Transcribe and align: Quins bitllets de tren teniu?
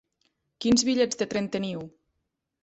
Quins 0.65 0.83
bitllets 0.87 1.19
de 1.19 1.27
tren 1.35 1.51
teniu? 1.57 1.85